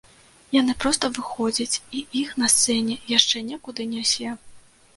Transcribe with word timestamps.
Яны 0.53 0.73
проста 0.83 1.05
выходзяць, 1.17 1.81
і 1.99 2.03
іх 2.23 2.33
на 2.45 2.51
сцэне 2.55 2.99
яшчэ 3.17 3.45
некуды 3.53 3.91
нясе. 3.95 4.37